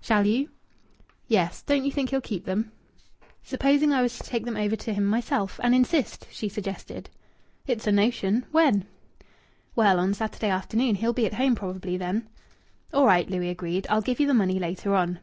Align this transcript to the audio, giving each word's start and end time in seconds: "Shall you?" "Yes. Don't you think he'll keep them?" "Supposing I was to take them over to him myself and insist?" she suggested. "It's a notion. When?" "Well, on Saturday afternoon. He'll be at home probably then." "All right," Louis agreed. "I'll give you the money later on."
"Shall 0.00 0.26
you?" 0.26 0.48
"Yes. 1.28 1.62
Don't 1.62 1.84
you 1.84 1.92
think 1.92 2.10
he'll 2.10 2.20
keep 2.20 2.44
them?" 2.44 2.72
"Supposing 3.44 3.92
I 3.92 4.02
was 4.02 4.18
to 4.18 4.24
take 4.24 4.44
them 4.44 4.56
over 4.56 4.74
to 4.74 4.92
him 4.92 5.04
myself 5.04 5.60
and 5.62 5.76
insist?" 5.76 6.26
she 6.28 6.48
suggested. 6.48 7.08
"It's 7.68 7.86
a 7.86 7.92
notion. 7.92 8.46
When?" 8.50 8.86
"Well, 9.76 10.00
on 10.00 10.12
Saturday 10.12 10.50
afternoon. 10.50 10.96
He'll 10.96 11.12
be 11.12 11.26
at 11.26 11.34
home 11.34 11.54
probably 11.54 11.96
then." 11.96 12.28
"All 12.92 13.06
right," 13.06 13.30
Louis 13.30 13.48
agreed. 13.50 13.86
"I'll 13.88 14.02
give 14.02 14.18
you 14.18 14.26
the 14.26 14.34
money 14.34 14.58
later 14.58 14.92
on." 14.96 15.20